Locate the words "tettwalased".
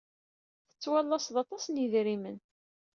0.69-1.35